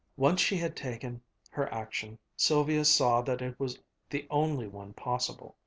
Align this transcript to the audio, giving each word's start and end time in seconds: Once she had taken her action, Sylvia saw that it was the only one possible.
Once 0.17 0.41
she 0.41 0.57
had 0.57 0.75
taken 0.75 1.21
her 1.51 1.71
action, 1.71 2.17
Sylvia 2.35 2.83
saw 2.85 3.21
that 3.21 3.39
it 3.39 3.59
was 3.59 3.77
the 4.09 4.25
only 4.31 4.65
one 4.67 4.93
possible. 4.93 5.55